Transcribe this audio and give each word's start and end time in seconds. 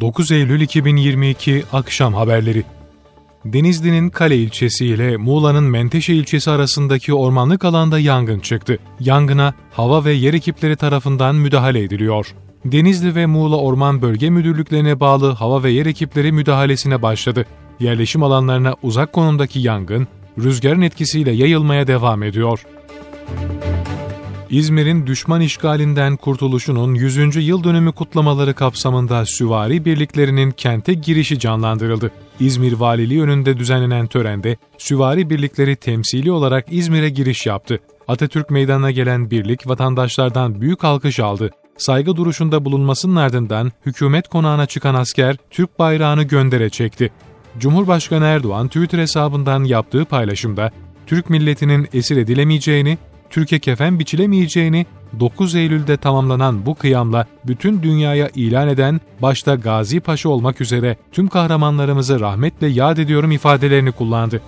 9 0.00 0.32
Eylül 0.32 0.60
2022 0.60 1.64
Akşam 1.72 2.14
Haberleri 2.14 2.64
Denizli'nin 3.44 4.10
Kale 4.10 4.36
ilçesi 4.36 4.86
ile 4.86 5.16
Muğla'nın 5.16 5.64
Menteşe 5.64 6.14
ilçesi 6.14 6.50
arasındaki 6.50 7.14
ormanlık 7.14 7.64
alanda 7.64 7.98
yangın 7.98 8.38
çıktı. 8.38 8.78
Yangına 9.00 9.54
hava 9.72 10.04
ve 10.04 10.12
yer 10.12 10.34
ekipleri 10.34 10.76
tarafından 10.76 11.34
müdahale 11.34 11.82
ediliyor. 11.82 12.34
Denizli 12.64 13.14
ve 13.14 13.26
Muğla 13.26 13.56
Orman 13.56 14.02
Bölge 14.02 14.30
Müdürlüklerine 14.30 15.00
bağlı 15.00 15.32
hava 15.32 15.62
ve 15.62 15.70
yer 15.70 15.86
ekipleri 15.86 16.32
müdahalesine 16.32 17.02
başladı. 17.02 17.46
Yerleşim 17.80 18.22
alanlarına 18.22 18.74
uzak 18.82 19.12
konumdaki 19.12 19.60
yangın, 19.60 20.08
rüzgarın 20.38 20.82
etkisiyle 20.82 21.32
yayılmaya 21.32 21.86
devam 21.86 22.22
ediyor. 22.22 22.66
İzmir'in 24.50 25.06
düşman 25.06 25.40
işgalinden 25.40 26.16
kurtuluşunun 26.16 26.94
100. 26.94 27.46
yıl 27.46 27.64
dönümü 27.64 27.92
kutlamaları 27.92 28.54
kapsamında 28.54 29.26
süvari 29.26 29.84
birliklerinin 29.84 30.50
kente 30.50 30.94
girişi 30.94 31.38
canlandırıldı. 31.38 32.10
İzmir 32.40 32.72
Valiliği 32.72 33.22
önünde 33.22 33.58
düzenlenen 33.58 34.06
törende 34.06 34.56
süvari 34.78 35.30
birlikleri 35.30 35.76
temsili 35.76 36.32
olarak 36.32 36.66
İzmir'e 36.70 37.08
giriş 37.08 37.46
yaptı. 37.46 37.80
Atatürk 38.08 38.50
Meydanı'na 38.50 38.90
gelen 38.90 39.30
birlik 39.30 39.68
vatandaşlardan 39.68 40.60
büyük 40.60 40.84
alkış 40.84 41.20
aldı. 41.20 41.50
Saygı 41.78 42.16
duruşunda 42.16 42.64
bulunmasının 42.64 43.16
ardından 43.16 43.72
hükümet 43.86 44.28
konağına 44.28 44.66
çıkan 44.66 44.94
asker 44.94 45.36
Türk 45.50 45.78
bayrağını 45.78 46.22
göndere 46.22 46.70
çekti. 46.70 47.10
Cumhurbaşkanı 47.58 48.24
Erdoğan 48.24 48.68
Twitter 48.68 48.98
hesabından 48.98 49.64
yaptığı 49.64 50.04
paylaşımda 50.04 50.70
Türk 51.06 51.30
milletinin 51.30 51.88
esir 51.92 52.16
edilemeyeceğini, 52.16 52.98
Türkiye 53.30 53.58
kefen 53.58 53.98
biçilemeyeceğini 53.98 54.86
9 55.20 55.54
Eylül'de 55.54 55.96
tamamlanan 55.96 56.66
bu 56.66 56.74
kıyamla 56.74 57.26
bütün 57.44 57.82
dünyaya 57.82 58.30
ilan 58.34 58.68
eden 58.68 59.00
başta 59.22 59.54
Gazi 59.54 60.00
Paşa 60.00 60.28
olmak 60.28 60.60
üzere 60.60 60.96
tüm 61.12 61.28
kahramanlarımızı 61.28 62.20
rahmetle 62.20 62.66
yad 62.66 62.98
ediyorum 62.98 63.30
ifadelerini 63.30 63.92
kullandı. 63.92 64.42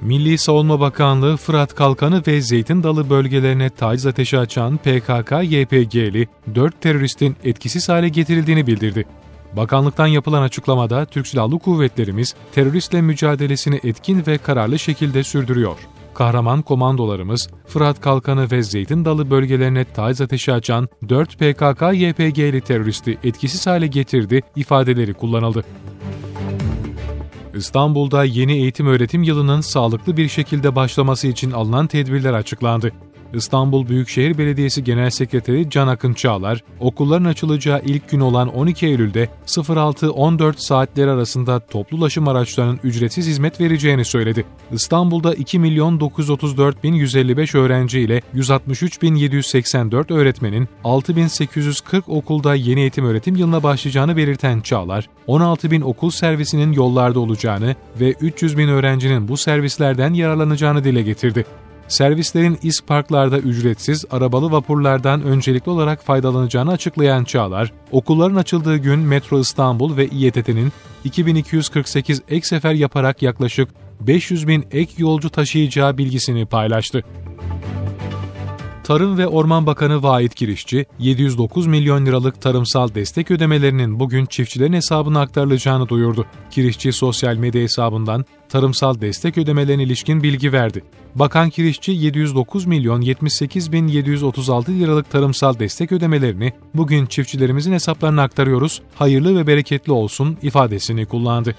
Milli 0.00 0.38
Savunma 0.38 0.80
Bakanlığı 0.80 1.36
Fırat 1.36 1.74
Kalkanı 1.74 2.22
ve 2.26 2.40
Zeytin 2.40 2.82
Dalı 2.82 3.10
bölgelerine 3.10 3.70
taciz 3.70 4.06
ateşi 4.06 4.38
açan 4.38 4.78
PKK-YPG'li 4.84 6.26
4 6.54 6.80
teröristin 6.80 7.36
etkisiz 7.44 7.88
hale 7.88 8.08
getirildiğini 8.08 8.66
bildirdi. 8.66 9.04
Bakanlıktan 9.52 10.06
yapılan 10.06 10.42
açıklamada 10.42 11.04
Türk 11.04 11.26
Silahlı 11.26 11.58
Kuvvetlerimiz 11.58 12.34
teröristle 12.54 13.00
mücadelesini 13.00 13.80
etkin 13.84 14.26
ve 14.26 14.38
kararlı 14.38 14.78
şekilde 14.78 15.24
sürdürüyor. 15.24 15.76
Kahraman 16.16 16.62
komandolarımız 16.62 17.48
Fırat 17.66 18.00
Kalkanı 18.00 18.50
ve 18.50 18.62
Zeytin 18.62 19.04
Dalı 19.04 19.30
bölgelerine 19.30 19.84
taciz 19.84 20.20
ateşi 20.20 20.52
açan 20.52 20.88
4 21.08 21.34
PKK-YPG'li 21.34 22.60
teröristi 22.60 23.18
etkisiz 23.24 23.66
hale 23.66 23.86
getirdi 23.86 24.42
ifadeleri 24.56 25.14
kullanıldı. 25.14 25.64
İstanbul'da 27.54 28.24
yeni 28.24 28.52
eğitim 28.52 28.86
öğretim 28.86 29.22
yılının 29.22 29.60
sağlıklı 29.60 30.16
bir 30.16 30.28
şekilde 30.28 30.76
başlaması 30.76 31.26
için 31.26 31.50
alınan 31.50 31.86
tedbirler 31.86 32.32
açıklandı. 32.32 32.92
İstanbul 33.34 33.88
Büyükşehir 33.88 34.38
Belediyesi 34.38 34.84
Genel 34.84 35.10
Sekreteri 35.10 35.70
Can 35.70 35.88
Akın 35.88 36.14
Çağlar, 36.14 36.64
okulların 36.80 37.24
açılacağı 37.24 37.82
ilk 37.84 38.08
gün 38.10 38.20
olan 38.20 38.48
12 38.48 38.86
Eylül'de 38.86 39.28
06-14 39.46 40.54
saatleri 40.56 41.10
arasında 41.10 41.60
toplu 41.60 41.96
ulaşım 41.96 42.28
araçlarının 42.28 42.80
ücretsiz 42.84 43.26
hizmet 43.26 43.60
vereceğini 43.60 44.04
söyledi. 44.04 44.44
İstanbul'da 44.72 45.34
2 45.34 45.58
milyon 45.58 46.00
934 46.00 46.84
bin 46.84 46.94
155 46.94 47.54
öğrenci 47.54 48.00
ile 48.00 48.20
163 48.34 49.02
bin 49.02 49.14
784 49.14 50.10
öğretmenin 50.10 50.68
6840 50.84 52.08
okulda 52.08 52.54
yeni 52.54 52.80
eğitim 52.80 53.04
öğretim 53.04 53.36
yılına 53.36 53.62
başlayacağını 53.62 54.16
belirten 54.16 54.60
Çağlar, 54.60 55.08
16 55.26 55.70
bin 55.70 55.80
okul 55.80 56.10
servisinin 56.10 56.72
yollarda 56.72 57.20
olacağını 57.20 57.76
ve 58.00 58.12
300 58.12 58.58
bin 58.58 58.68
öğrencinin 58.68 59.28
bu 59.28 59.36
servislerden 59.36 60.14
yararlanacağını 60.14 60.84
dile 60.84 61.02
getirdi. 61.02 61.44
Servislerin 61.88 62.58
İSParklarda 62.62 63.38
ücretsiz 63.38 64.04
arabalı 64.10 64.52
vapurlardan 64.52 65.22
öncelikli 65.22 65.70
olarak 65.70 66.04
faydalanacağını 66.04 66.70
açıklayan 66.70 67.24
Çağlar, 67.24 67.72
okulların 67.90 68.36
açıldığı 68.36 68.76
gün 68.76 68.98
Metro 68.98 69.40
İstanbul 69.40 69.96
ve 69.96 70.06
İETT'nin 70.06 70.72
2248 71.04 72.22
ek 72.28 72.46
sefer 72.46 72.74
yaparak 72.74 73.22
yaklaşık 73.22 73.68
500 74.00 74.48
bin 74.48 74.66
ek 74.72 74.92
yolcu 74.98 75.30
taşıyacağı 75.30 75.98
bilgisini 75.98 76.46
paylaştı. 76.46 77.04
Tarım 78.86 79.18
ve 79.18 79.26
Orman 79.26 79.66
Bakanı 79.66 80.02
Vahit 80.02 80.36
Girişçi, 80.36 80.86
709 80.98 81.66
milyon 81.66 82.06
liralık 82.06 82.40
tarımsal 82.40 82.94
destek 82.94 83.30
ödemelerinin 83.30 84.00
bugün 84.00 84.26
çiftçilerin 84.26 84.72
hesabına 84.72 85.20
aktarılacağını 85.20 85.88
duyurdu. 85.88 86.26
Girişçi 86.50 86.92
sosyal 86.92 87.36
medya 87.36 87.62
hesabından 87.62 88.24
tarımsal 88.48 89.00
destek 89.00 89.38
ödemelerine 89.38 89.82
ilişkin 89.82 90.22
bilgi 90.22 90.52
verdi. 90.52 90.84
Bakan 91.14 91.50
Kirişçi 91.50 91.92
709 91.92 92.66
milyon 92.66 93.00
78 93.00 93.72
bin 93.72 93.88
736 93.88 94.72
liralık 94.72 95.10
tarımsal 95.10 95.58
destek 95.58 95.92
ödemelerini 95.92 96.52
bugün 96.74 97.06
çiftçilerimizin 97.06 97.72
hesaplarına 97.72 98.22
aktarıyoruz, 98.22 98.82
hayırlı 98.94 99.36
ve 99.36 99.46
bereketli 99.46 99.92
olsun 99.92 100.38
ifadesini 100.42 101.06
kullandı. 101.06 101.54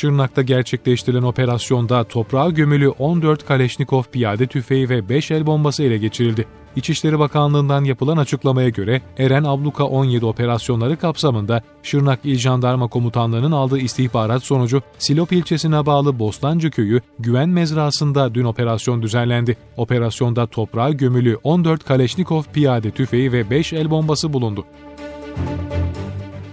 Şırnak'ta 0.00 0.42
gerçekleştirilen 0.42 1.22
operasyonda 1.22 2.04
toprağa 2.04 2.50
gömülü 2.50 2.88
14 2.88 3.46
Kaleşnikov 3.46 4.02
piyade 4.02 4.46
tüfeği 4.46 4.88
ve 4.88 5.08
5 5.08 5.30
el 5.30 5.46
bombası 5.46 5.82
ele 5.82 5.98
geçirildi. 5.98 6.46
İçişleri 6.76 7.18
Bakanlığı'ndan 7.18 7.84
yapılan 7.84 8.16
açıklamaya 8.16 8.68
göre 8.68 9.02
Eren 9.18 9.44
Abluka 9.44 9.84
17 9.84 10.26
operasyonları 10.26 10.96
kapsamında 10.96 11.62
Şırnak 11.82 12.20
İl 12.24 12.38
Jandarma 12.38 12.88
Komutanlığı'nın 12.88 13.52
aldığı 13.52 13.78
istihbarat 13.78 14.44
sonucu 14.44 14.82
Silop 14.98 15.32
ilçesine 15.32 15.86
bağlı 15.86 16.18
Bostancı 16.18 16.70
Köyü 16.70 17.00
güven 17.18 17.48
mezrasında 17.48 18.34
dün 18.34 18.44
operasyon 18.44 19.02
düzenlendi. 19.02 19.56
Operasyonda 19.76 20.46
toprağa 20.46 20.90
gömülü 20.90 21.36
14 21.42 21.84
Kaleşnikov 21.84 22.42
piyade 22.42 22.90
tüfeği 22.90 23.32
ve 23.32 23.50
5 23.50 23.72
el 23.72 23.90
bombası 23.90 24.32
bulundu. 24.32 24.64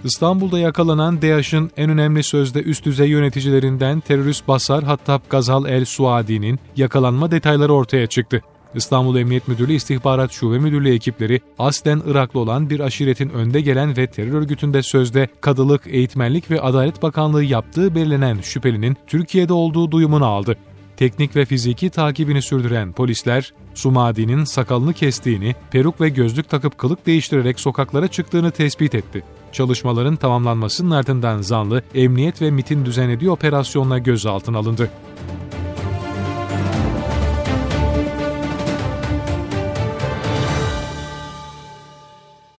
İstanbul'da 0.04 0.58
yakalanan 0.58 1.22
DAEŞ'in 1.22 1.70
en 1.76 1.90
önemli 1.90 2.22
sözde 2.22 2.62
üst 2.62 2.84
düzey 2.84 3.08
yöneticilerinden 3.08 4.00
terörist 4.00 4.48
Basar 4.48 4.84
Hattab 4.84 5.20
Gazal 5.30 5.66
El 5.66 5.84
Suadi'nin 5.84 6.58
yakalanma 6.76 7.30
detayları 7.30 7.72
ortaya 7.72 8.06
çıktı. 8.06 8.42
İstanbul 8.74 9.16
Emniyet 9.16 9.48
Müdürlüğü 9.48 9.72
İstihbarat 9.72 10.32
Şube 10.32 10.58
Müdürlüğü 10.58 10.94
ekipleri 10.94 11.40
aslen 11.58 12.02
Iraklı 12.06 12.40
olan 12.40 12.70
bir 12.70 12.80
aşiretin 12.80 13.28
önde 13.28 13.60
gelen 13.60 13.96
ve 13.96 14.06
terör 14.06 14.32
örgütünde 14.32 14.82
sözde 14.82 15.28
kadılık, 15.40 15.82
eğitmenlik 15.86 16.50
ve 16.50 16.60
Adalet 16.60 17.02
Bakanlığı 17.02 17.44
yaptığı 17.44 17.94
belirlenen 17.94 18.40
şüphelinin 18.40 18.96
Türkiye'de 19.06 19.52
olduğu 19.52 19.90
duyumunu 19.90 20.26
aldı. 20.26 20.56
Teknik 20.98 21.36
ve 21.36 21.44
fiziki 21.44 21.90
takibini 21.90 22.42
sürdüren 22.42 22.92
polisler, 22.92 23.52
Sumadi'nin 23.74 24.44
sakalını 24.44 24.94
kestiğini, 24.94 25.54
peruk 25.70 26.00
ve 26.00 26.08
gözlük 26.08 26.48
takıp 26.48 26.78
kılık 26.78 27.06
değiştirerek 27.06 27.60
sokaklara 27.60 28.08
çıktığını 28.08 28.50
tespit 28.50 28.94
etti. 28.94 29.24
Çalışmaların 29.52 30.16
tamamlanmasının 30.16 30.90
ardından 30.90 31.42
zanlı, 31.42 31.82
emniyet 31.94 32.42
ve 32.42 32.50
MIT'in 32.50 32.84
düzenlediği 32.84 33.30
operasyonla 33.30 33.98
gözaltına 33.98 34.58
alındı. 34.58 34.90